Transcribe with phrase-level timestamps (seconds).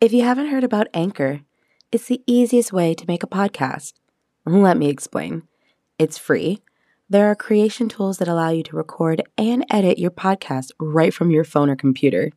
[0.00, 1.40] If you haven't heard about Anchor,
[1.92, 3.92] it's the easiest way to make a podcast.
[4.44, 5.44] Let me explain.
[5.98, 6.62] It's free.
[7.08, 11.30] There are creation tools that allow you to record and edit your podcast right from
[11.30, 12.32] your phone or computer.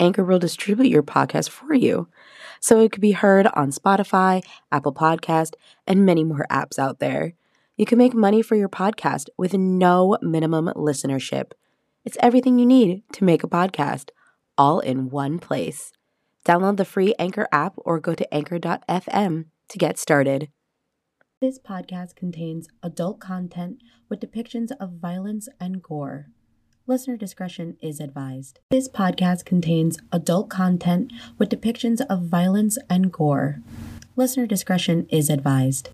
[0.00, 2.08] Anchor will distribute your podcast for you,
[2.58, 4.42] so it could be heard on Spotify,
[4.72, 5.54] Apple Podcast,
[5.86, 7.34] and many more apps out there.
[7.76, 11.52] You can make money for your podcast with no minimum listenership.
[12.04, 14.10] It's everything you need to make a podcast,
[14.56, 15.92] all in one place.
[16.48, 20.48] Download the free Anchor app or go to anchor.fm to get started.
[21.42, 26.28] This podcast contains adult content with depictions of violence and gore.
[26.86, 28.60] Listener discretion is advised.
[28.70, 33.60] This podcast contains adult content with depictions of violence and gore.
[34.16, 35.90] Listener discretion is advised.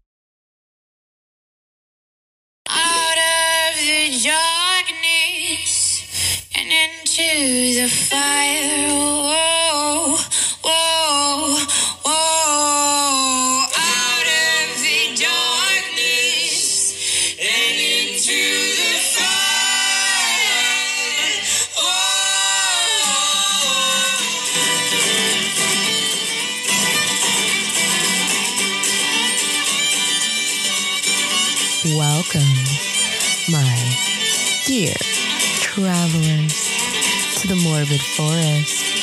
[38.05, 38.95] Forest.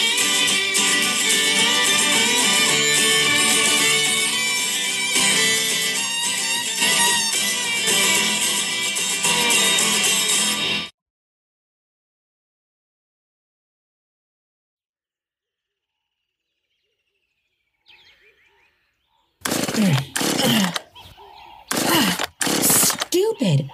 [23.11, 23.69] stupid.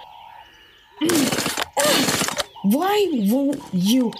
[2.62, 4.12] Why won't you?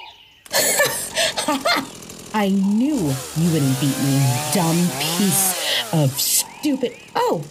[2.35, 2.97] I knew
[3.37, 4.21] you wouldn't beat me,
[4.53, 6.95] dumb piece of stupid.
[7.15, 7.45] Oh,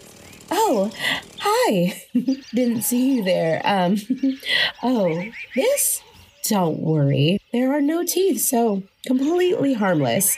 [0.52, 0.92] oh,
[1.40, 2.04] hi.
[2.54, 3.62] Didn't see you there.
[3.66, 3.98] Um,
[4.84, 5.24] oh,
[5.56, 6.02] this?
[6.44, 7.40] Don't worry.
[7.52, 10.38] There are no teeth, so completely harmless.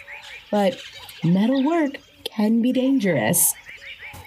[0.50, 0.79] But
[1.24, 3.53] metal work can be dangerous.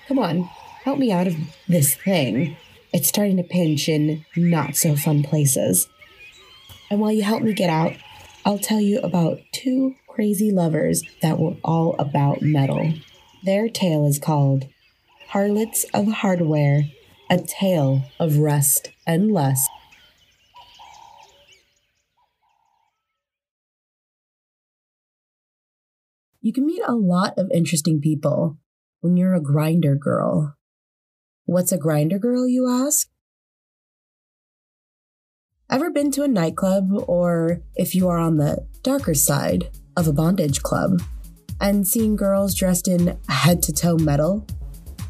[0.06, 0.44] Come on,
[0.84, 1.34] help me out of
[1.68, 2.56] this thing.
[2.92, 5.88] It's starting to pinch in not so fun places.
[6.90, 7.94] And while you help me get out,
[8.44, 12.92] I'll tell you about two crazy lovers that were all about metal.
[13.44, 14.64] Their tale is called
[15.28, 16.82] Harlots of Hardware
[17.30, 19.70] A Tale of Rust and Lust.
[26.40, 28.58] You can meet a lot of interesting people
[29.02, 30.56] when you're a grinder girl.
[31.44, 33.11] What's a grinder girl, you ask?
[35.72, 40.12] Ever been to a nightclub, or if you are on the darker side of a
[40.12, 41.00] bondage club,
[41.62, 44.46] and seen girls dressed in head to toe metal?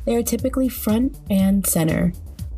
[0.04, 2.12] They are typically front and center,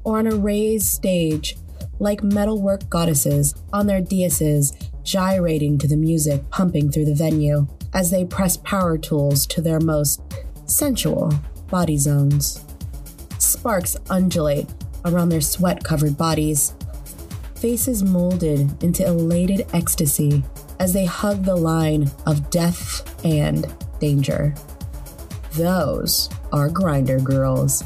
[0.05, 1.57] or on a raised stage,
[1.99, 8.11] like metalwork goddesses on their daises, gyrating to the music pumping through the venue as
[8.11, 10.21] they press power tools to their most
[10.67, 11.33] sensual
[11.71, 12.63] body zones.
[13.39, 14.69] Sparks undulate
[15.07, 16.75] around their sweat covered bodies,
[17.65, 20.45] faces molded into elated ecstasy
[20.81, 23.67] as they hug the line of death and
[24.01, 24.55] danger.
[25.53, 27.83] Those are grinder girls.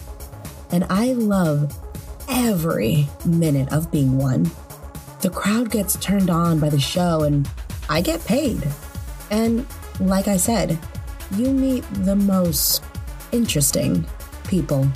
[0.73, 1.73] And I love
[2.29, 4.51] every minute of being one.
[5.21, 7.49] The crowd gets turned on by the show and
[7.89, 8.61] I get paid.
[9.31, 9.65] And
[10.01, 10.77] like I said,
[11.37, 12.83] you meet the most
[13.31, 14.05] interesting
[14.49, 14.89] people.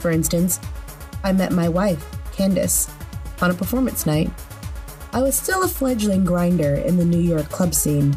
[0.00, 0.60] For instance,
[1.24, 2.90] I met my wife, Candace,
[3.40, 4.30] on a performance night.
[5.12, 8.16] I was still a fledgling grinder in the New York club scene.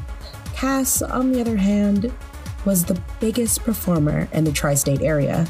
[0.54, 2.12] Cass, on the other hand,
[2.66, 5.48] was the biggest performer in the tri state area.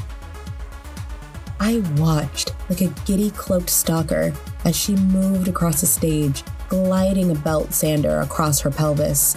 [1.58, 4.32] I watched like a giddy cloaked stalker
[4.64, 9.36] as she moved across the stage, gliding a belt sander across her pelvis.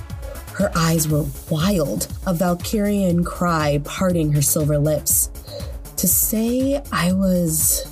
[0.54, 5.32] Her eyes were wild, a Valkyrian cry parting her silver lips.
[5.98, 7.92] To say I was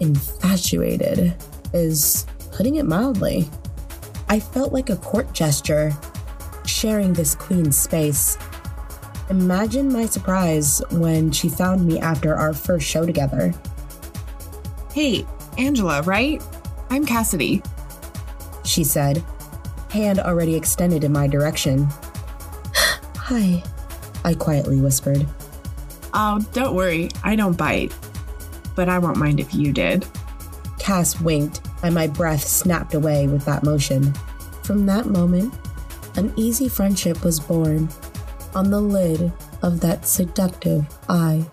[0.00, 1.34] infatuated
[1.72, 3.48] is putting it mildly.
[4.28, 5.92] I felt like a court gesture,
[6.66, 8.36] sharing this queen's space.
[9.30, 13.52] Imagine my surprise when she found me after our first show together.
[14.92, 15.26] Hey,
[15.58, 16.42] Angela, right?
[16.90, 17.62] I'm Cassidy.
[18.64, 19.22] She said,
[19.90, 21.84] hand already extended in my direction.
[22.74, 23.62] Hi,
[24.24, 25.26] I quietly whispered.
[26.14, 27.94] Oh, don't worry, I don't bite.
[28.74, 30.06] But I won't mind if you did.
[30.88, 34.14] Cass winked, and my breath snapped away with that motion.
[34.62, 35.52] From that moment,
[36.16, 37.90] an easy friendship was born.
[38.54, 39.30] on the lid
[39.62, 41.44] of that seductive eye.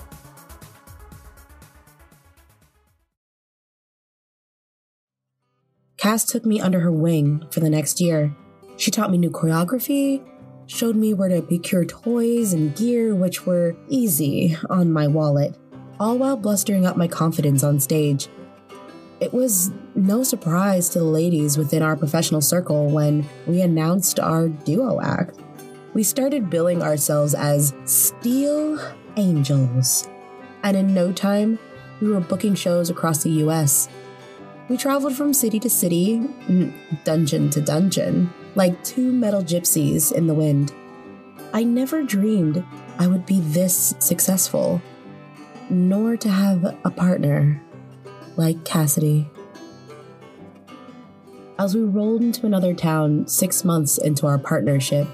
[5.97, 8.33] Cass took me under her wing for the next year.
[8.77, 10.25] She taught me new choreography,
[10.67, 15.57] showed me where to procure toys and gear, which were easy on my wallet,
[15.99, 18.29] all while blustering up my confidence on stage.
[19.19, 24.49] It was no surprise to the ladies within our professional circle when we announced our
[24.49, 25.39] duo act.
[25.93, 28.77] We started billing ourselves as Steel
[29.15, 30.09] Angels,
[30.63, 31.57] and in no time,
[32.01, 33.87] we were booking shows across the US.
[34.67, 36.21] We traveled from city to city,
[37.05, 40.73] dungeon to dungeon, like two metal gypsies in the wind.
[41.53, 42.65] I never dreamed
[42.97, 44.81] I would be this successful,
[45.69, 47.61] nor to have a partner
[48.37, 49.29] like Cassidy.
[51.57, 55.07] As we rolled into another town six months into our partnership,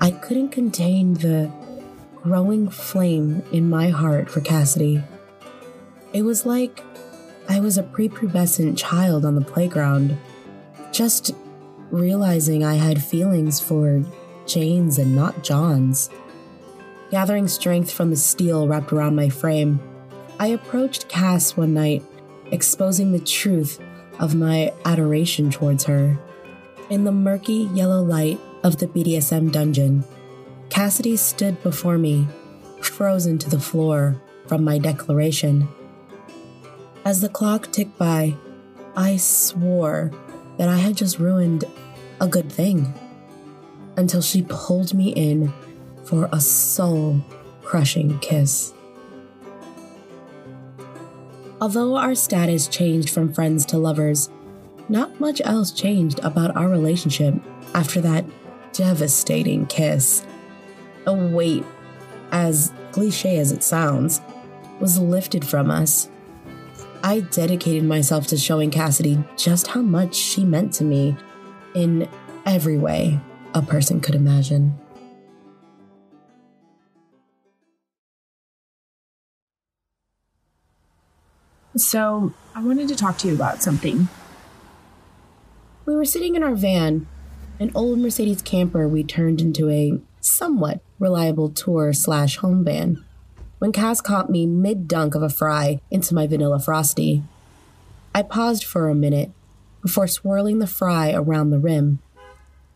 [0.00, 1.50] I couldn't contain the
[2.16, 5.02] growing flame in my heart for Cassidy.
[6.12, 6.82] It was like
[7.48, 10.16] I was a prepubescent child on the playground,
[10.90, 11.34] just
[11.90, 14.04] realizing I had feelings for
[14.46, 16.10] Jane's and not John's.
[17.10, 19.80] Gathering strength from the steel wrapped around my frame,
[20.40, 22.02] I approached Cass one night,
[22.52, 23.80] exposing the truth
[24.20, 26.16] of my adoration towards her.
[26.90, 30.04] In the murky yellow light of the BDSM dungeon,
[30.68, 32.28] Cassidy stood before me,
[32.80, 35.66] frozen to the floor from my declaration.
[37.04, 38.36] As the clock ticked by,
[38.94, 40.12] I swore
[40.58, 41.64] that I had just ruined
[42.20, 42.94] a good thing
[43.96, 45.52] until she pulled me in
[46.04, 47.20] for a soul
[47.62, 48.72] crushing kiss.
[51.62, 54.30] Although our status changed from friends to lovers,
[54.88, 57.36] not much else changed about our relationship
[57.72, 58.24] after that
[58.72, 60.26] devastating kiss.
[61.06, 61.64] A weight,
[62.32, 64.20] as cliche as it sounds,
[64.80, 66.10] was lifted from us.
[67.04, 71.16] I dedicated myself to showing Cassidy just how much she meant to me
[71.76, 72.08] in
[72.44, 73.20] every way
[73.54, 74.76] a person could imagine.
[81.76, 84.08] So, I wanted to talk to you about something.
[85.86, 87.06] We were sitting in our van,
[87.58, 93.02] an old Mercedes camper we turned into a somewhat reliable tour slash home van,
[93.58, 97.22] when Cass caught me mid dunk of a fry into my vanilla frosty.
[98.14, 99.30] I paused for a minute
[99.80, 102.00] before swirling the fry around the rim.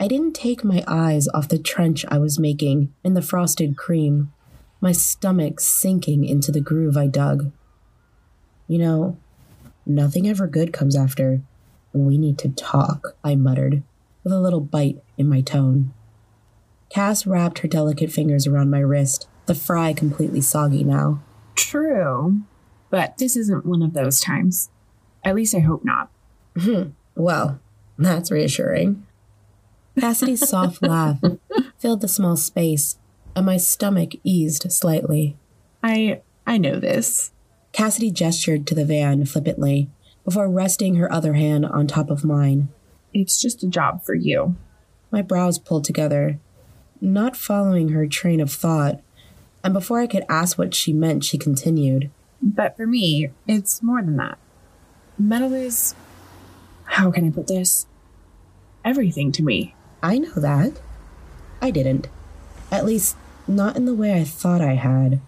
[0.01, 4.33] I didn't take my eyes off the trench I was making in the frosted cream,
[4.81, 7.53] my stomach sinking into the groove I dug.
[8.69, 9.17] You know,
[9.85, 11.41] nothing ever good comes after.
[11.93, 13.83] We need to talk, I muttered,
[14.23, 15.95] with a little bite in my tone.
[16.91, 21.23] Cass wrapped her delicate fingers around my wrist, the fry completely soggy now.
[21.55, 22.41] True,
[22.91, 24.71] but this isn't one of those times.
[25.25, 26.11] At least I hope not.
[26.59, 27.61] Hmm, well,
[27.99, 29.07] that's reassuring.
[29.99, 31.19] Cassidy's soft laugh
[31.79, 32.99] filled the small space,
[33.35, 35.37] and my stomach eased slightly.
[35.83, 37.33] I I know this.
[37.77, 39.91] Cassidy gestured to the van flippantly
[40.25, 42.69] before resting her other hand on top of mine.
[43.13, 44.57] It's just a job for you.
[45.11, 46.39] My brows pulled together,
[47.03, 49.03] not following her train of thought,
[49.63, 52.11] and before I could ask what she meant, she continued.
[52.41, 54.39] But for me, it's more than that.
[55.19, 55.95] Metal is
[56.85, 57.87] how can I put this?
[58.87, 59.75] Everything to me.
[60.03, 60.81] I know that.
[61.61, 62.09] I didn't.
[62.73, 63.17] At least,
[63.47, 65.21] not in the way I thought I had.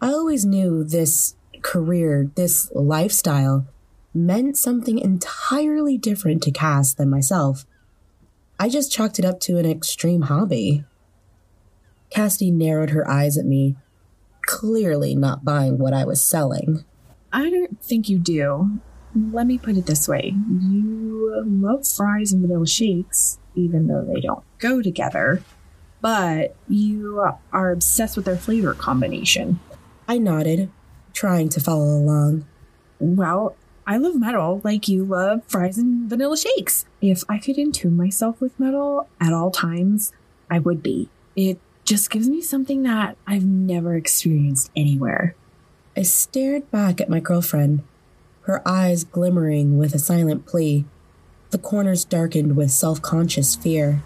[0.00, 3.66] I always knew this career, this lifestyle,
[4.14, 7.66] meant something entirely different to Cass than myself.
[8.60, 10.84] I just chalked it up to an extreme hobby.
[12.10, 13.74] Cassidy narrowed her eyes at me,
[14.46, 16.84] clearly not buying what I was selling.
[17.32, 18.78] I don't think you do.
[19.32, 20.34] Let me put it this way.
[20.48, 25.42] You love fries and vanilla shakes, even though they don't go together.
[26.00, 29.58] But you are obsessed with their flavor combination.
[30.06, 30.70] I nodded,
[31.14, 32.44] trying to follow along.
[32.98, 33.56] Well,
[33.86, 36.84] I love metal like you love fries and vanilla shakes.
[37.00, 40.12] If I could entune myself with metal at all times,
[40.50, 41.08] I would be.
[41.36, 45.34] It just gives me something that I've never experienced anywhere.
[45.96, 47.82] I stared back at my girlfriend,
[48.42, 50.84] her eyes glimmering with a silent plea,
[51.50, 54.02] the corners darkened with self conscious fear.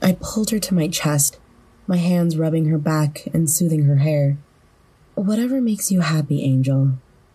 [0.00, 1.38] I pulled her to my chest,
[1.86, 4.36] my hands rubbing her back and soothing her hair.
[5.14, 6.92] Whatever makes you happy, Angel.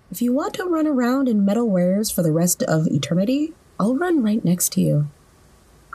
[0.10, 3.96] If you want to run around in metal wares for the rest of eternity, I'll
[3.96, 5.08] run right next to you.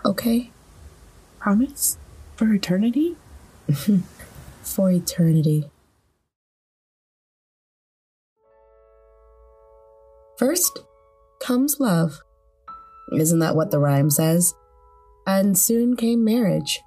[0.05, 0.51] Okay?
[1.39, 1.99] Promise?
[2.37, 3.17] For eternity?
[4.63, 5.69] For eternity.
[10.39, 10.81] First
[11.41, 12.21] comes love.
[13.13, 14.55] Isn't that what the rhyme says?
[15.27, 16.81] And soon came marriage.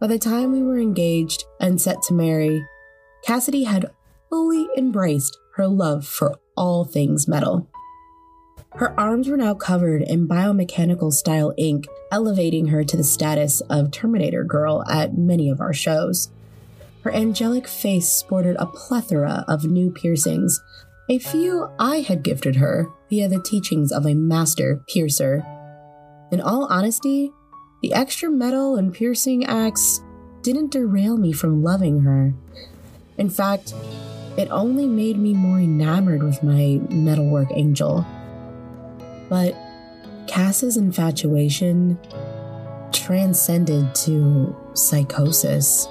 [0.00, 2.66] By the time we were engaged and set to marry,
[3.24, 3.90] Cassidy had
[4.32, 7.68] fully embraced her love for all things metal.
[8.76, 13.90] Her arms were now covered in biomechanical style ink, elevating her to the status of
[13.90, 16.30] Terminator Girl at many of our shows.
[17.02, 20.62] Her angelic face sported a plethora of new piercings,
[21.10, 25.44] a few I had gifted her via the teachings of a master piercer.
[26.30, 27.32] In all honesty,
[27.82, 30.00] the extra metal and piercing acts
[30.40, 32.32] didn't derail me from loving her.
[33.18, 33.74] In fact,
[34.36, 38.06] it only made me more enamored with my metalwork angel.
[39.28, 39.54] But
[40.26, 41.98] Cass's infatuation
[42.92, 45.86] transcended to psychosis.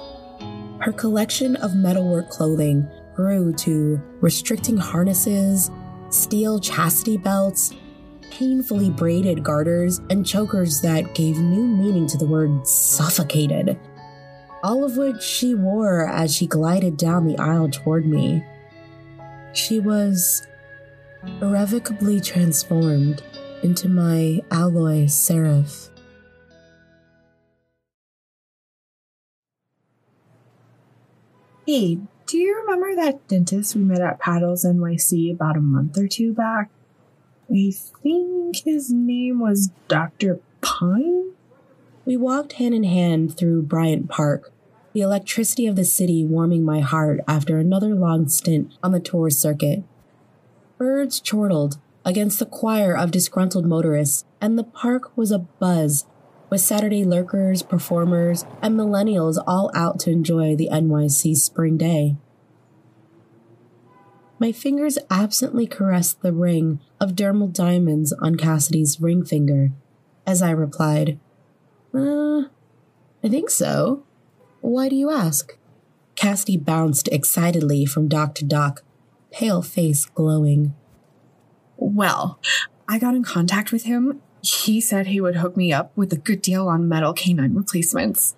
[0.80, 5.70] Her collection of metalwork clothing grew to restricting harnesses,
[6.10, 7.72] steel chastity belts,
[8.30, 13.78] painfully braided garters, and chokers that gave new meaning to the word suffocated.
[14.62, 18.44] All of which she wore as she glided down the aisle toward me.
[19.52, 20.46] She was
[21.40, 23.22] irrevocably transformed
[23.62, 25.88] into my alloy seraph.
[31.66, 36.08] Hey, do you remember that dentist we met at Paddles NYC about a month or
[36.08, 36.70] two back?
[37.50, 40.40] I think his name was Dr.
[40.60, 41.32] Pine?
[42.04, 44.51] We walked hand in hand through Bryant Park,
[44.92, 49.30] the electricity of the city warming my heart after another long stint on the tour
[49.30, 49.82] circuit.
[50.78, 56.04] Birds chortled against the choir of disgruntled motorists, and the park was abuzz
[56.50, 62.16] with Saturday lurkers, performers, and millennials all out to enjoy the NYC spring day.
[64.38, 69.70] My fingers absently caressed the ring of dermal diamonds on Cassidy's ring finger
[70.26, 71.18] as I replied,
[71.94, 72.42] Uh,
[73.22, 74.02] I think so.
[74.62, 75.58] Why do you ask?
[76.14, 78.84] Cassidy bounced excitedly from dock to dock,
[79.32, 80.72] pale face glowing.
[81.76, 82.38] Well,
[82.88, 84.22] I got in contact with him.
[84.40, 88.36] He said he would hook me up with a good deal on metal canine replacements.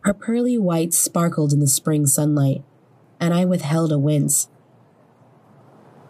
[0.00, 2.62] Her pearly white sparkled in the spring sunlight,
[3.18, 4.50] and I withheld a wince.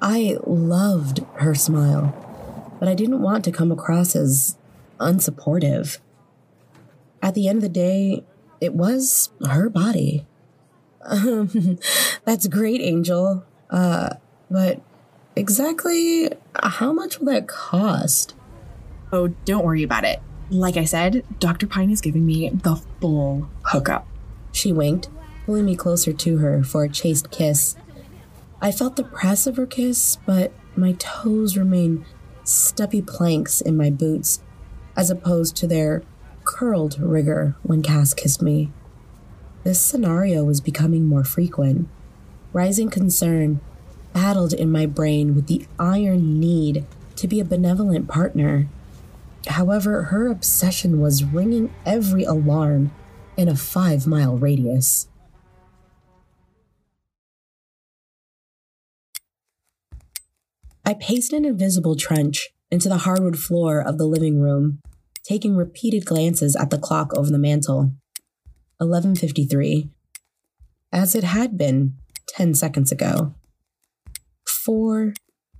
[0.02, 4.58] I loved her smile, but I didn't want to come across as
[4.98, 5.98] unsupportive.
[7.22, 8.24] At the end of the day,
[8.64, 10.26] it was her body.
[11.02, 11.78] Um,
[12.24, 13.44] that's great, Angel.
[13.70, 14.14] Uh,
[14.50, 14.80] but
[15.36, 18.34] exactly how much will that cost?
[19.12, 20.20] Oh, don't worry about it.
[20.50, 21.66] Like I said, Dr.
[21.66, 24.06] Pine is giving me the full hookup.
[24.52, 25.08] She winked,
[25.46, 27.76] pulling me closer to her for a chaste kiss.
[28.60, 32.04] I felt the press of her kiss, but my toes remained
[32.44, 34.42] stubby planks in my boots,
[34.96, 36.02] as opposed to their
[36.44, 38.70] curled rigor when Cass kissed me.
[39.64, 41.88] This scenario was becoming more frequent.
[42.52, 43.60] Rising concern
[44.12, 46.86] battled in my brain with the iron need
[47.16, 48.68] to be a benevolent partner.
[49.46, 52.92] However, her obsession was ringing every alarm
[53.36, 55.08] in a five mile radius.
[60.86, 64.80] I paced an invisible trench into the hardwood floor of the living room,
[65.24, 67.92] taking repeated glances at the clock over the mantel.
[68.80, 69.90] 11:53,
[70.92, 71.94] as it had been
[72.28, 73.34] 10 seconds ago.
[74.46, 75.14] 4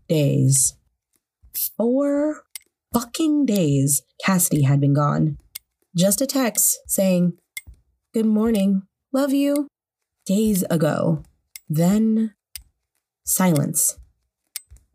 [0.09, 0.75] days.
[1.77, 2.43] 4
[2.93, 5.39] fucking days Cassidy had been gone.
[5.97, 7.39] Just a text saying,
[8.13, 8.83] "Good morning.
[9.13, 9.69] Love you."
[10.27, 11.23] Days ago.
[11.69, 12.35] Then
[13.25, 13.99] silence.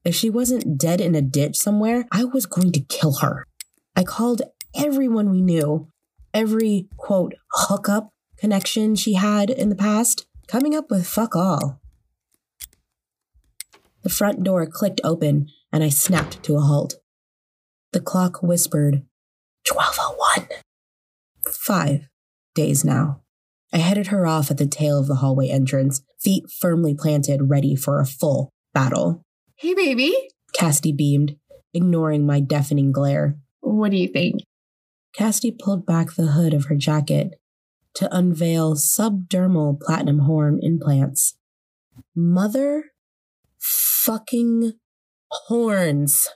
[0.04, 3.46] If she wasn't dead in a ditch somewhere, I was going to kill her.
[3.96, 4.42] I called
[4.76, 5.88] everyone we knew,
[6.34, 11.80] every quote hookup connection she had in the past, coming up with fuck all.
[14.04, 16.96] The front door clicked open and I snapped to a halt.
[17.92, 19.04] The clock whispered,
[19.68, 20.60] 1201.
[21.48, 22.08] Five
[22.56, 23.22] days now.
[23.74, 27.76] I headed her off at the tail of the hallway entrance, feet firmly planted, ready
[27.76, 29.22] for a full battle.
[29.56, 30.16] Hey, baby.
[30.54, 31.36] Cassidy beamed,
[31.74, 33.38] ignoring my deafening glare.
[33.62, 34.42] What do you think?
[35.14, 37.40] Cassidy pulled back the hood of her jacket
[37.96, 41.36] to unveil subdermal platinum horn implants.
[42.16, 42.92] Mother
[43.58, 44.74] fucking
[45.32, 46.30] horns.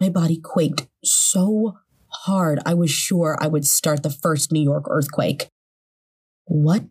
[0.00, 1.78] My body quaked so
[2.08, 5.48] hard I was sure I would start the first New York earthquake.
[6.44, 6.84] What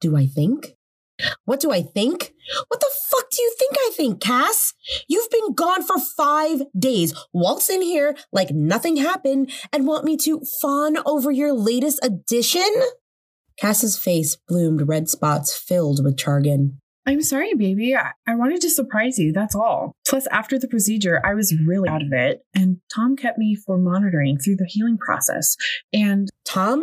[0.00, 0.76] do I think?
[1.44, 2.32] What do I think?
[2.68, 4.74] What the fuck do you think I think, Cass?
[5.08, 10.16] You've been gone for five days, waltz in here like nothing happened, and want me
[10.18, 12.68] to fawn over your latest addition?
[13.58, 16.74] Cass's face bloomed red spots filled with Chargan.
[17.06, 17.96] I'm sorry, baby.
[17.96, 19.92] I-, I wanted to surprise you, that's all.
[20.06, 23.78] Plus, after the procedure, I was really out of it, and Tom kept me for
[23.78, 25.56] monitoring through the healing process.
[25.92, 26.80] And Tom?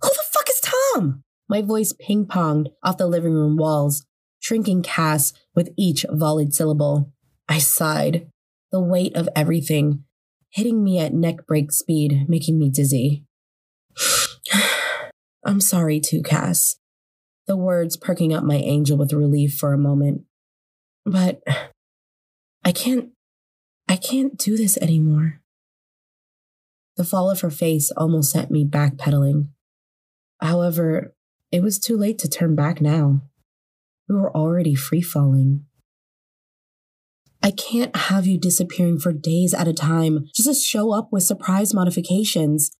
[0.00, 1.24] Who the fuck is Tom?
[1.48, 4.04] My voice ping ponged off the living room walls,
[4.38, 7.12] shrinking Cass with each volleyed syllable.
[7.48, 8.28] I sighed,
[8.70, 10.04] the weight of everything
[10.50, 13.24] hitting me at neck break speed, making me dizzy.
[15.44, 16.76] I'm sorry too, Cass.
[17.46, 20.22] The words perking up my angel with relief for a moment.
[21.06, 21.42] But
[22.64, 23.10] I can't,
[23.88, 25.40] I can't do this anymore.
[26.96, 29.48] The fall of her face almost sent me backpedaling.
[30.40, 31.14] However,
[31.50, 33.22] it was too late to turn back now.
[34.08, 35.64] We were already free falling.
[37.42, 41.22] I can't have you disappearing for days at a time just to show up with
[41.22, 42.70] surprise modifications.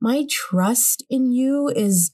[0.00, 2.12] My trust in you is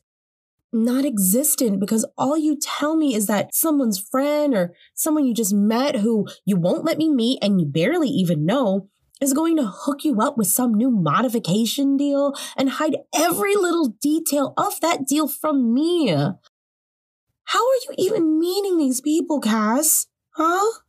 [0.72, 5.52] not existent because all you tell me is that someone's friend or someone you just
[5.52, 8.88] met who you won't let me meet and you barely even know
[9.22, 13.88] is going to hook you up with some new modification deal and hide every little
[14.00, 16.08] detail of that deal from me.
[16.08, 20.06] How are you even meeting these people, Cass?
[20.30, 20.80] Huh?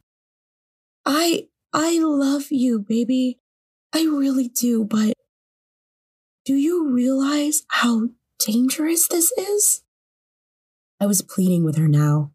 [1.05, 3.39] I I love you, baby.
[3.93, 5.13] I really do, but
[6.45, 8.09] do you realize how
[8.39, 9.83] dangerous this is?
[10.99, 12.31] I was pleading with her now,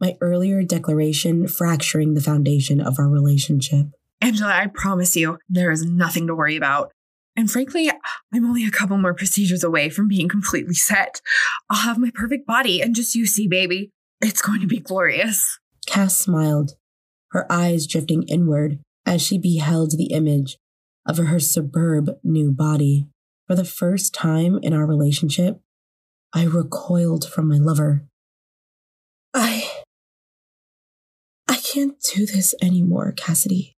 [0.00, 3.86] my earlier declaration fracturing the foundation of our relationship.
[4.22, 6.92] Angela, I promise you, there is nothing to worry about.
[7.34, 7.90] And frankly,
[8.32, 11.20] I'm only a couple more procedures away from being completely set.
[11.68, 15.58] I'll have my perfect body, and just you see, baby, it's going to be glorious.
[15.86, 16.72] Cass smiled,
[17.32, 20.56] her eyes drifting inward as she beheld the image
[21.04, 23.08] of her superb new body.
[23.48, 25.60] For the first time in our relationship,
[26.32, 28.04] I recoiled from my lover.
[29.34, 29.68] I.
[31.48, 33.74] I can't do this anymore, Cassidy.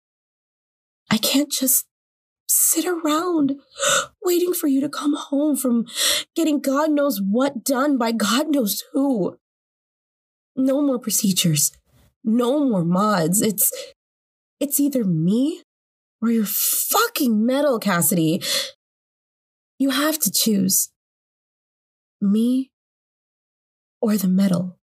[1.12, 1.84] I can't just
[2.48, 3.56] sit around
[4.24, 5.84] waiting for you to come home from
[6.34, 9.36] getting God knows what done by God knows who.
[10.56, 11.70] No more procedures.
[12.24, 13.42] No more mods.
[13.42, 13.70] It's
[14.58, 15.62] it's either me
[16.22, 18.42] or your fucking metal, Cassidy.
[19.78, 20.88] You have to choose.
[22.22, 22.70] Me
[24.00, 24.78] or the metal.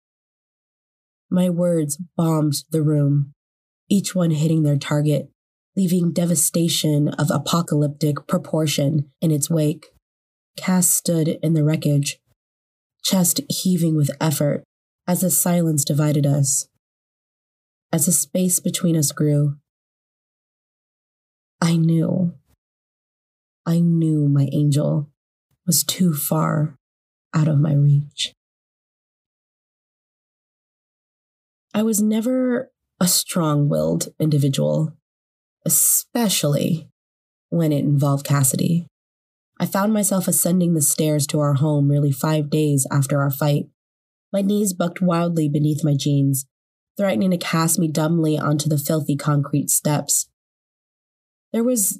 [1.32, 3.34] My words bombed the room,
[3.90, 5.32] each one hitting their target
[5.76, 9.88] leaving devastation of apocalyptic proportion in its wake.
[10.58, 12.20] Cass stood in the wreckage,
[13.04, 14.64] chest heaving with effort
[15.08, 16.68] as the silence divided us.
[17.92, 19.58] As the space between us grew,
[21.62, 22.34] I knew,
[23.66, 25.10] I knew my angel
[25.66, 26.76] was too far
[27.34, 28.34] out of my reach.
[31.74, 34.96] I was never a strong willed individual
[35.66, 36.90] especially
[37.50, 38.88] when it involved Cassidy.
[39.60, 43.66] I found myself ascending the stairs to our home nearly five days after our fight.
[44.32, 46.46] My knees bucked wildly beneath my jeans,
[46.98, 50.30] threatening to cast me dumbly onto the filthy concrete steps.
[51.52, 52.00] There was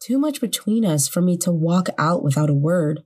[0.00, 3.02] too much between us for me to walk out without a word.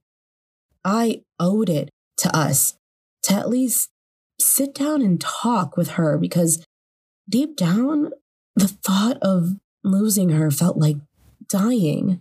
[0.85, 1.89] I owed it
[2.19, 2.77] to us
[3.23, 3.91] to at least
[4.39, 6.65] sit down and talk with her because
[7.29, 8.11] deep down,
[8.55, 9.55] the thought of
[9.85, 10.97] Losing her felt like
[11.49, 12.21] dying.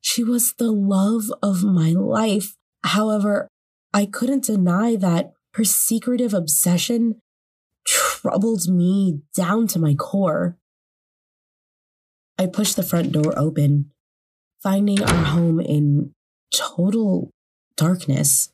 [0.00, 2.56] She was the love of my life.
[2.84, 3.48] However,
[3.92, 7.20] I couldn't deny that her secretive obsession
[7.84, 10.56] troubled me down to my core.
[12.38, 13.90] I pushed the front door open,
[14.62, 16.12] finding our home in
[16.54, 17.30] total
[17.76, 18.52] darkness,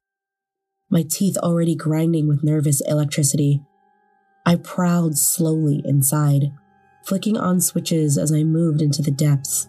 [0.89, 3.61] my teeth already grinding with nervous electricity.
[4.47, 6.53] I prowled slowly inside
[7.05, 9.69] flicking on switches as I moved into the depths.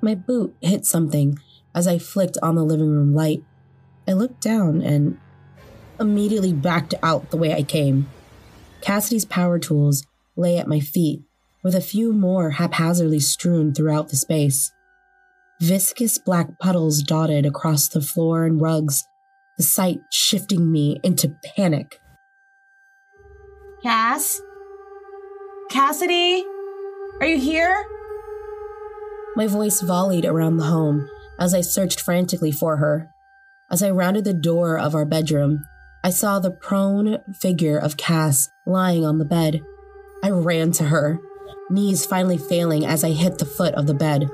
[0.00, 1.38] My boot hit something
[1.74, 3.42] as I flicked on the living room light.
[4.08, 5.18] I looked down and
[5.98, 8.08] immediately backed out the way I came.
[8.80, 10.04] Cassidy's power tools
[10.36, 11.22] lay at my feet,
[11.62, 14.72] with a few more haphazardly strewn throughout the space.
[15.60, 19.04] Viscous black puddles dotted across the floor and rugs,
[19.56, 21.98] the sight shifting me into panic.
[23.82, 24.42] Cass?
[25.70, 26.44] Cassidy?
[27.20, 27.84] Are you here?
[29.34, 33.10] My voice volleyed around the home as I searched frantically for her.
[33.70, 35.64] As I rounded the door of our bedroom,
[36.04, 39.60] I saw the prone figure of Cass lying on the bed.
[40.22, 41.18] I ran to her,
[41.68, 44.30] knees finally failing as I hit the foot of the bed.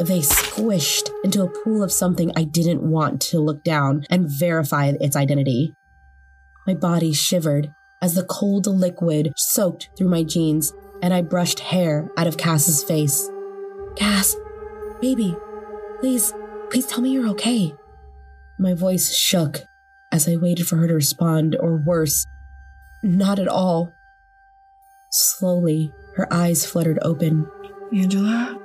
[0.00, 4.92] They squished into a pool of something I didn't want to look down and verify
[4.98, 5.74] its identity.
[6.66, 12.10] My body shivered as the cold liquid soaked through my jeans and I brushed hair
[12.16, 13.30] out of Cass's face.
[13.96, 14.36] Cass,
[15.00, 15.36] baby,
[16.00, 16.32] please,
[16.70, 17.74] please tell me you're okay.
[18.58, 19.62] My voice shook
[20.12, 22.26] as I waited for her to respond, or worse,
[23.02, 23.92] not at all.
[25.10, 27.46] Slowly, her eyes fluttered open.
[27.94, 28.58] Angela?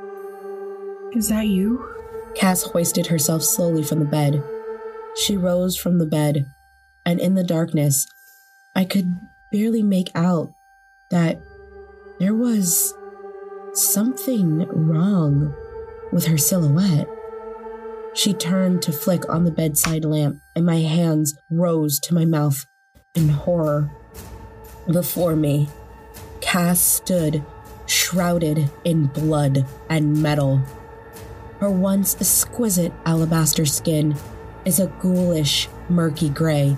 [1.14, 1.88] Is that you?
[2.36, 4.44] Cass hoisted herself slowly from the bed.
[5.16, 6.46] She rose from the bed,
[7.06, 8.08] and in the darkness,
[8.76, 9.18] I could
[9.52, 10.54] barely make out
[11.10, 11.40] that
[12.20, 12.94] there was
[13.74, 15.54] something wrong
[16.12, 17.08] with her silhouette.
[18.14, 22.66] She turned to flick on the bedside lamp, and my hands rose to my mouth
[23.14, 23.92] in horror.
[24.92, 25.70] Before me,
[26.42, 27.44] Cass stood
[27.86, 30.62] shrouded in blood and metal.
[31.60, 34.16] Her once exquisite alabaster skin
[34.66, 36.76] is a ghoulish, murky gray.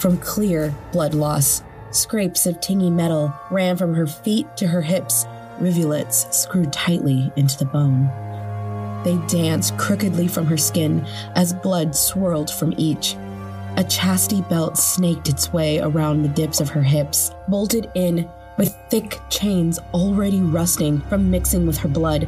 [0.00, 5.26] From clear blood loss, scrapes of tingy metal ran from her feet to her hips,
[5.58, 8.08] rivulets screwed tightly into the bone.
[9.04, 13.14] They danced crookedly from her skin as blood swirled from each.
[13.76, 18.74] A chastity belt snaked its way around the dips of her hips, bolted in with
[18.88, 22.26] thick chains already rusting from mixing with her blood.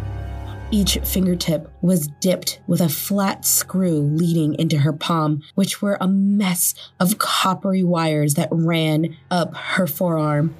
[0.72, 6.08] Each fingertip was dipped with a flat screw leading into her palm, which were a
[6.08, 10.54] mess of coppery wires that ran up her forearm.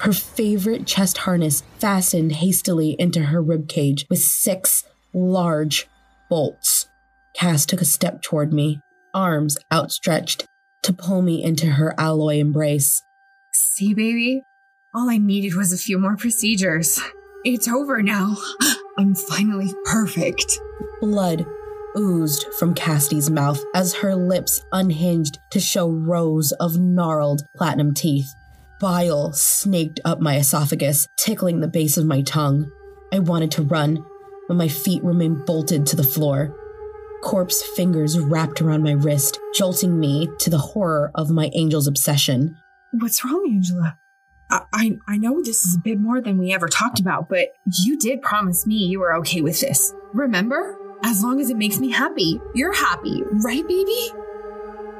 [0.00, 5.88] Her favorite chest harness fastened hastily into her ribcage with six large
[6.30, 6.88] bolts.
[7.34, 8.80] Cass took a step toward me,
[9.12, 10.46] arms outstretched
[10.84, 13.02] to pull me into her alloy embrace.
[13.52, 14.40] See, baby?
[14.94, 16.98] All I needed was a few more procedures.
[17.44, 18.38] It's over now.
[18.98, 20.58] I'm finally perfect.
[21.00, 21.46] Blood
[21.96, 28.34] oozed from Cassidy's mouth as her lips unhinged to show rows of gnarled platinum teeth.
[28.80, 32.70] Bile snaked up my esophagus, tickling the base of my tongue.
[33.12, 34.04] I wanted to run,
[34.48, 36.52] but my feet remained bolted to the floor.
[37.22, 42.56] Corpse fingers wrapped around my wrist, jolting me to the horror of my angel's obsession.
[42.92, 43.96] What's wrong, Angela?
[44.50, 47.48] I, I, know this is a bit more than we ever talked about, but
[47.84, 49.92] you did promise me you were okay with this.
[50.14, 50.76] Remember?
[51.04, 54.10] As long as it makes me happy, you're happy, right, baby?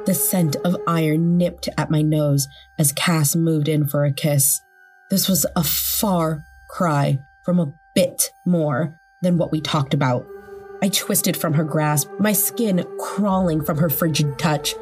[0.04, 2.46] The scent of iron nipped at my nose
[2.78, 4.60] as Cass moved in for a kiss.
[5.10, 10.26] This was a far cry from a bit more than what we talked about.
[10.82, 14.74] I twisted from her grasp, my skin crawling from her frigid touch.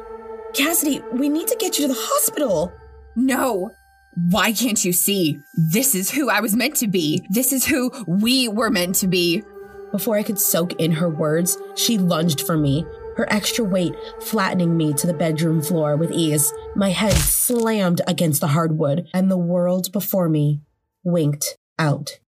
[0.53, 2.71] Cassidy, we need to get you to the hospital.
[3.15, 3.71] No.
[4.17, 5.39] Why can't you see?
[5.55, 7.23] This is who I was meant to be.
[7.29, 9.43] This is who we were meant to be.
[9.91, 12.83] Before I could soak in her words, she lunged for me,
[13.15, 16.51] her extra weight flattening me to the bedroom floor with ease.
[16.75, 20.61] My head slammed against the hardwood, and the world before me
[21.03, 22.19] winked out.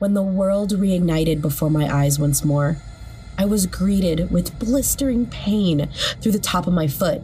[0.00, 2.76] When the world reignited before my eyes once more,
[3.42, 5.88] I was greeted with blistering pain
[6.20, 7.22] through the top of my foot.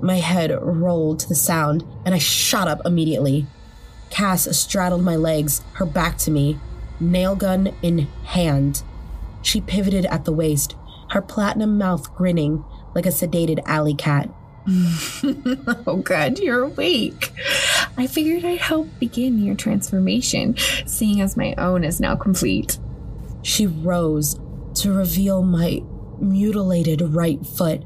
[0.00, 3.48] My head rolled to the sound, and I shot up immediately.
[4.10, 6.60] Cass straddled my legs, her back to me,
[7.00, 8.84] nail gun in hand.
[9.42, 10.76] She pivoted at the waist,
[11.08, 12.64] her platinum mouth grinning
[12.94, 14.30] like a sedated alley cat.
[15.86, 17.32] oh, good, you're awake.
[17.96, 20.56] I figured I'd help begin your transformation,
[20.86, 22.78] seeing as my own is now complete.
[23.42, 24.38] She rose
[24.76, 25.82] to reveal my
[26.20, 27.82] mutilated right foot.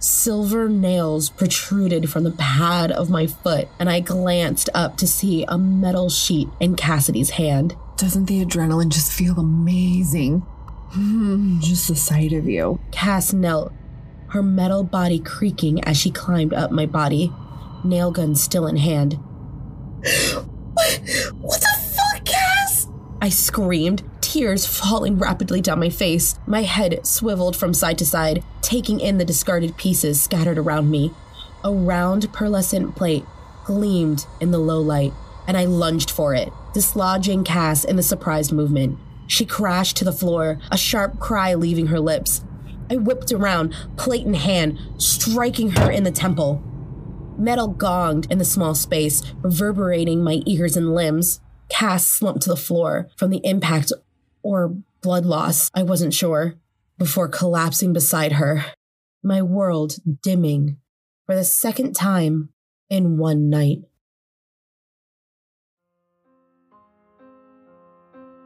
[0.00, 5.44] Silver nails protruded from the pad of my foot, and I glanced up to see
[5.48, 7.76] a metal sheet in Cassidy's hand.
[7.96, 10.40] Doesn't the adrenaline just feel amazing?
[10.90, 12.78] Hmm, just the sight of you.
[12.92, 13.72] Cass knelt,
[14.28, 17.32] her metal body creaking as she climbed up my body,
[17.84, 19.14] nail gun still in hand.
[20.74, 21.00] What,
[21.40, 22.86] what the fuck, Cass?
[23.20, 26.38] I screamed, tears falling rapidly down my face.
[26.46, 31.12] My head swiveled from side to side, taking in the discarded pieces scattered around me.
[31.64, 33.24] A round pearlescent plate
[33.64, 35.12] gleamed in the low light,
[35.46, 38.98] and I lunged for it, dislodging Cass in the surprised movement.
[39.26, 42.42] She crashed to the floor, a sharp cry leaving her lips.
[42.90, 46.62] I whipped around, plate in hand, striking her in the temple.
[47.36, 51.40] Metal gonged in the small space, reverberating my ears and limbs.
[51.68, 53.92] Cass slumped to the floor from the impact
[54.42, 56.54] or blood loss, I wasn't sure,
[56.96, 58.64] before collapsing beside her,
[59.22, 60.78] my world dimming
[61.26, 62.48] for the second time
[62.88, 63.82] in one night.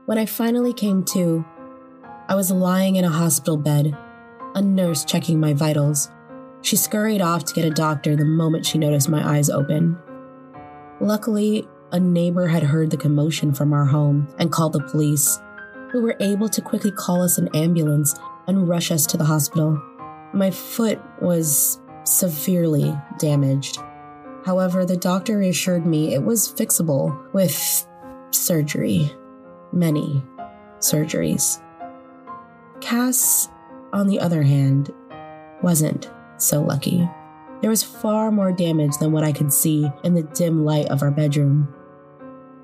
[0.07, 1.44] When I finally came to,
[2.28, 3.96] I was lying in a hospital bed,
[4.54, 6.10] a nurse checking my vitals.
[6.62, 9.98] She scurried off to get a doctor the moment she noticed my eyes open.
[11.00, 15.38] Luckily, a neighbor had heard the commotion from our home and called the police,
[15.90, 18.14] who were able to quickly call us an ambulance
[18.46, 19.80] and rush us to the hospital.
[20.32, 23.78] My foot was severely damaged.
[24.44, 27.86] However, the doctor reassured me it was fixable with
[28.30, 29.12] surgery.
[29.72, 30.22] Many
[30.78, 31.62] surgeries.
[32.80, 33.48] Cass,
[33.92, 34.90] on the other hand,
[35.62, 37.09] wasn't so lucky.
[37.61, 41.02] There was far more damage than what I could see in the dim light of
[41.02, 41.72] our bedroom.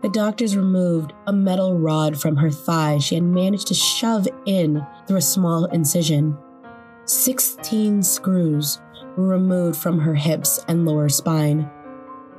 [0.02, 4.84] The doctors removed a metal rod from her thigh she had managed to shove in
[5.06, 6.36] through a small incision.
[7.04, 8.80] 16 screws
[9.16, 11.68] were removed from her hips and lower spine.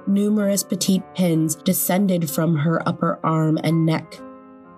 [0.07, 4.19] Numerous petite pins descended from her upper arm and neck.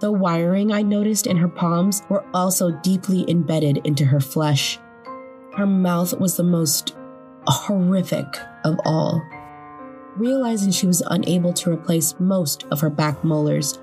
[0.01, 4.79] The wiring I noticed in her palms were also deeply embedded into her flesh.
[5.55, 6.95] Her mouth was the most
[7.45, 8.25] horrific
[8.63, 9.21] of all.
[10.17, 13.79] Realizing she was unable to replace most of her back molars,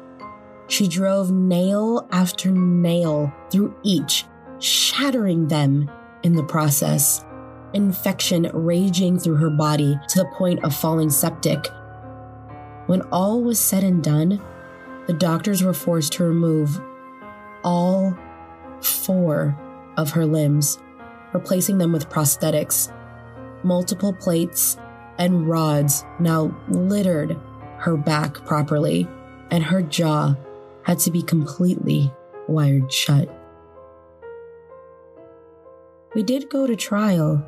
[0.67, 4.25] she drove nail after nail through each,
[4.59, 5.89] shattering them
[6.25, 7.25] in the process.
[7.75, 11.65] Infection raging through her body to the point of falling septic.
[12.87, 14.43] When all was said and done,
[15.09, 16.81] the doctors were forced to remove
[17.65, 18.17] all
[18.83, 19.59] four
[19.97, 20.79] of her limbs,
[21.33, 22.93] replacing them with prosthetics.
[23.65, 24.77] Multiple plates
[25.17, 27.37] and rods now littered
[27.79, 29.09] her back properly,
[29.51, 30.37] and her jaw
[30.83, 32.13] had to be completely
[32.47, 33.35] wired shut.
[36.15, 37.43] We did go to trial,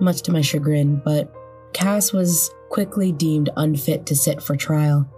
[0.00, 1.34] much to my chagrin, but
[1.72, 5.08] Cass was quickly deemed unfit to sit for trial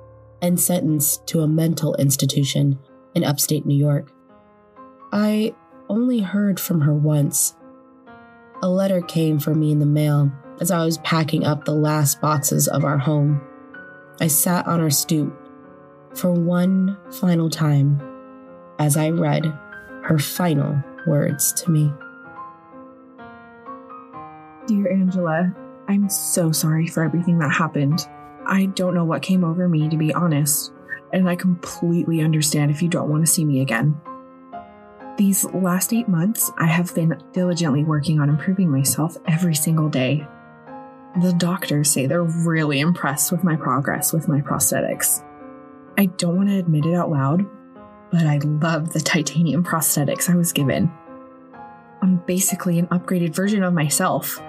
[0.42, 2.78] and sentenced to a mental institution
[3.14, 4.12] in upstate New York.
[5.12, 5.54] I
[5.88, 7.54] only heard from her once.
[8.62, 12.20] A letter came for me in the mail as I was packing up the last
[12.20, 13.40] boxes of our home.
[14.20, 15.32] I sat on our stoop
[16.14, 18.00] for one final time
[18.78, 19.46] as I read
[20.04, 21.92] her final words to me.
[24.66, 25.54] Dear Angela,
[25.88, 28.06] I'm so sorry for everything that happened.
[28.52, 30.74] I don't know what came over me, to be honest,
[31.10, 33.98] and I completely understand if you don't want to see me again.
[35.16, 40.26] These last eight months, I have been diligently working on improving myself every single day.
[41.22, 45.24] The doctors say they're really impressed with my progress with my prosthetics.
[45.96, 47.46] I don't want to admit it out loud,
[48.10, 50.92] but I love the titanium prosthetics I was given.
[52.02, 54.42] I'm basically an upgraded version of myself.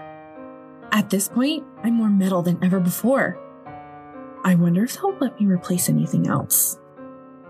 [0.92, 3.40] At this point, I'm more metal than ever before.
[4.44, 6.78] I wonder if they'll let me replace anything else.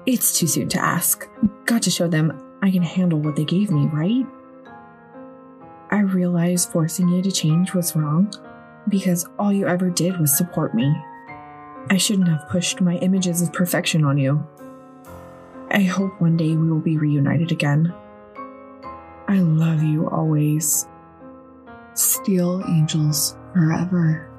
[0.06, 1.28] It's too soon to ask.
[1.66, 4.26] Got to show them I can handle what they gave me, right?
[5.92, 8.34] I realized forcing you to change was wrong
[8.90, 10.94] because all you ever did was support me.
[11.90, 14.46] I shouldn't have pushed my images of perfection on you.
[15.70, 17.94] I hope one day we will be reunited again.
[19.28, 20.88] I love you always.
[21.94, 24.33] Steel angels forever.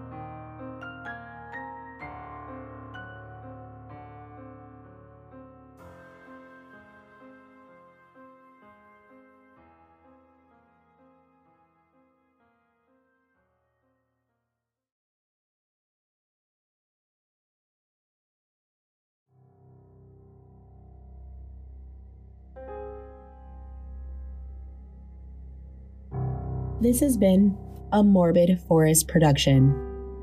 [26.94, 27.58] This has been
[27.92, 29.74] a Morbid Forest production.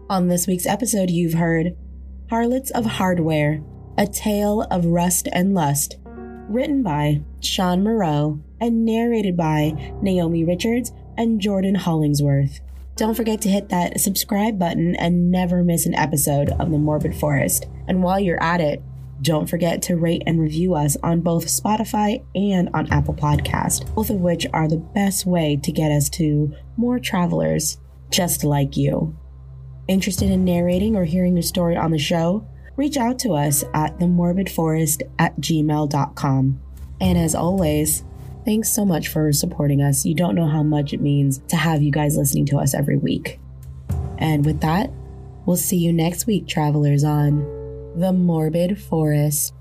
[0.10, 1.76] On this week's episode, you've heard
[2.30, 3.62] Harlots of Hardware,
[3.98, 10.94] A Tale of Rust and Lust, written by Sean Moreau and narrated by Naomi Richards
[11.18, 12.62] and Jordan Hollingsworth.
[12.96, 17.14] Don't forget to hit that subscribe button and never miss an episode of The Morbid
[17.16, 17.66] Forest.
[17.90, 18.82] And while you're at it,
[19.22, 24.10] don't forget to rate and review us on both Spotify and on Apple Podcast, both
[24.10, 27.78] of which are the best way to get us to more travelers
[28.10, 29.16] just like you.
[29.88, 32.48] Interested in narrating or hearing your story on the show?
[32.78, 36.62] Reach out to us at themorbidforest at gmail.com.
[37.00, 38.04] And as always,
[38.46, 40.06] thanks so much for supporting us.
[40.06, 42.98] You don't know how much it means to have you guys listening to us every
[42.98, 43.40] week.
[44.18, 44.92] And with that,
[45.46, 47.61] we'll see you next week, travelers, on
[47.96, 49.54] the Morbid Forest.